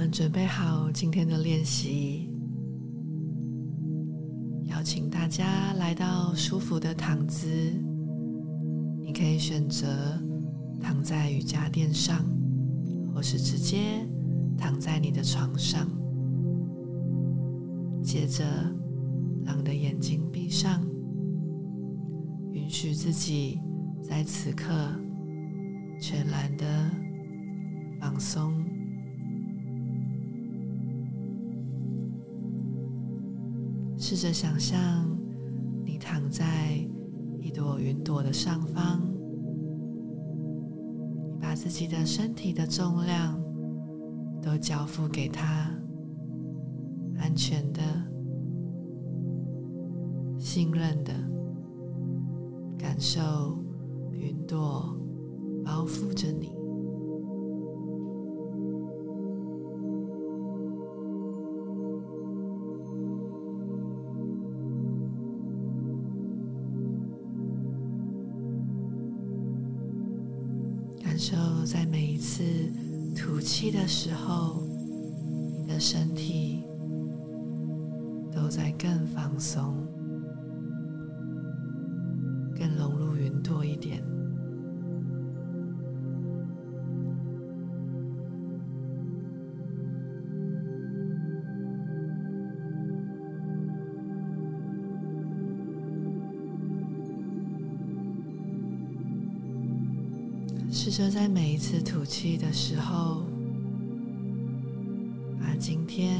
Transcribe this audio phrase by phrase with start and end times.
[0.00, 2.26] 们准备好今天的练习，
[4.64, 7.46] 邀请大家来到舒服的躺姿。
[9.02, 9.86] 你可以选择
[10.80, 12.24] 躺在瑜伽垫上，
[13.14, 13.78] 或是直接
[14.56, 15.86] 躺在你的床上。
[18.02, 18.42] 接着，
[19.44, 20.82] 让你的眼睛闭上，
[22.52, 23.60] 允许自己
[24.02, 24.72] 在此刻
[26.00, 26.90] 全然的
[28.00, 28.64] 放松。
[34.02, 35.06] 试着想象
[35.84, 36.74] 你躺在
[37.38, 39.02] 一朵云朵的上方，
[41.38, 43.38] 把自己的身体的重量
[44.40, 45.70] 都交付给它。
[47.18, 47.82] 安全的、
[50.38, 51.12] 信任的
[52.78, 53.20] 感受，
[54.10, 54.96] 云朵
[55.62, 56.50] 包覆着你，
[71.20, 72.42] 就在每一次
[73.14, 74.62] 吐气的时候，
[75.60, 76.64] 你的身体。
[78.32, 79.86] 都在更放松、
[82.56, 84.02] 更融入云朵一点。
[100.70, 103.26] 试着在每一次吐气的时候，
[105.38, 106.18] 把今天。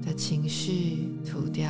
[0.00, 1.68] 的情绪吐掉，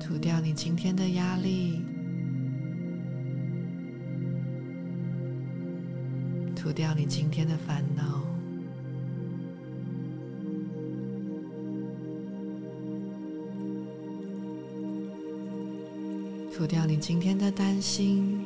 [0.00, 1.82] 吐掉你今天的压力，
[6.56, 8.22] 吐掉你今天的烦恼，
[16.58, 18.44] 吐掉你今天的担心。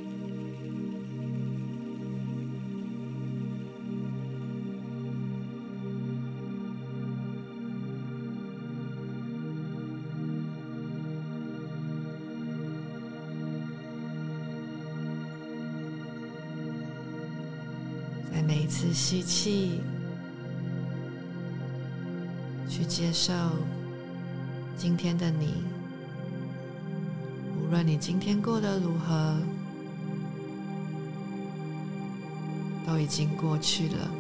[18.30, 19.80] 在每一次吸气，
[22.68, 23.32] 去接受
[24.76, 25.81] 今天的你。
[27.72, 29.34] 无论你今天过得如何，
[32.86, 34.10] 都已经过去了。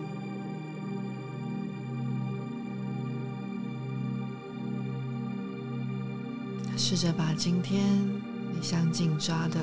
[6.78, 7.84] 试着把今天
[8.54, 9.60] 你想紧抓的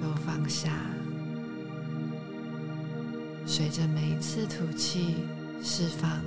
[0.00, 0.72] 都放下。
[3.44, 5.16] 随着每一次吐气，
[5.62, 6.22] 释放。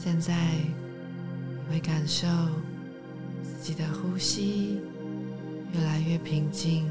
[0.00, 2.26] 现在你会感受
[3.42, 4.80] 自己的呼吸
[5.74, 6.86] 越来越平静，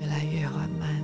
[0.00, 1.02] 越来越缓慢。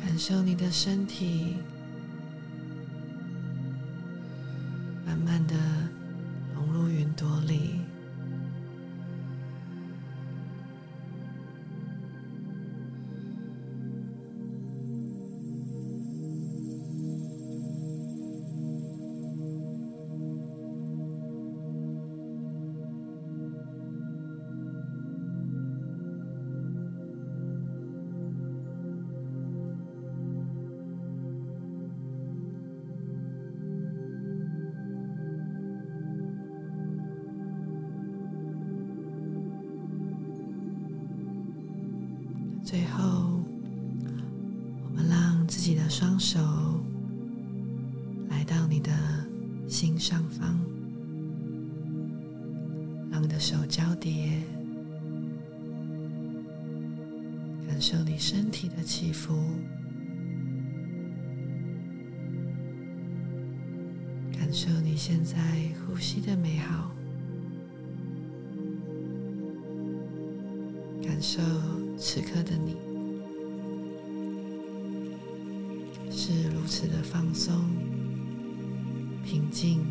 [0.00, 1.56] 感受你的身体。
[42.70, 43.42] 最后，
[44.84, 46.38] 我们让自己的双手
[48.28, 48.92] 来到你的
[49.66, 50.56] 心上方，
[53.10, 54.40] 让你的手交叠，
[57.66, 59.34] 感受你身体的起伏，
[64.30, 65.36] 感受你现在
[65.84, 66.92] 呼吸的美好，
[71.02, 71.40] 感受
[71.98, 72.76] 此刻的你。
[76.10, 77.54] 是如此的放松
[79.24, 79.84] 平静。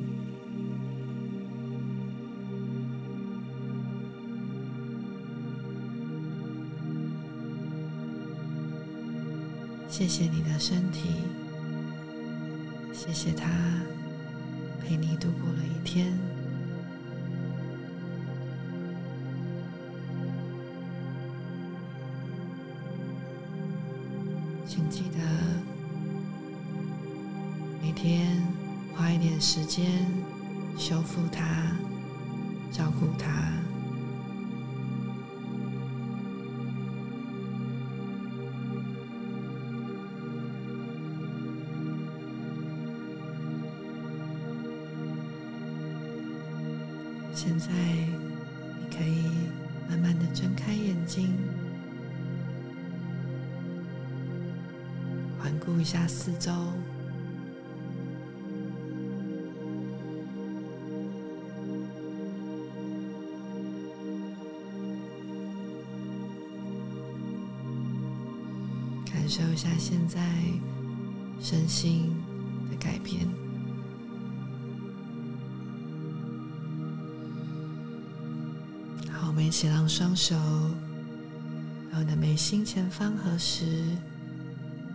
[9.88, 11.10] 谢谢你的身体
[12.94, 13.50] 谢谢他
[14.80, 16.39] 陪你度过了一天。
[24.70, 25.18] 请记得
[27.82, 28.40] 每天
[28.96, 30.06] 花一点时间
[30.78, 31.76] 修复它，
[32.72, 33.52] 照顾它。
[47.34, 49.24] 现在，你可以
[49.90, 51.36] 慢慢的睁开眼睛，
[55.40, 56.52] 环顾一下四周，
[69.06, 70.20] 感受一下现在
[71.40, 72.14] 身心
[72.70, 73.26] 的改变。
[79.10, 80.36] 好我们一起让双手
[81.92, 83.84] 到你的眉心前方合十，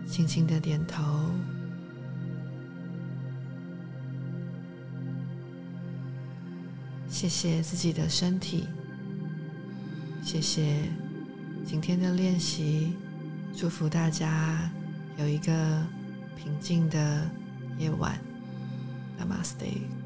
[0.07, 1.03] 轻轻的点头。
[7.07, 8.67] 谢谢自己的身体，
[10.21, 10.83] 谢谢
[11.65, 12.93] 今天的练习，
[13.55, 14.69] 祝福大家
[15.17, 15.81] 有一个
[16.35, 17.29] 平静的
[17.77, 18.19] 夜晚。
[19.17, 20.04] Namaste。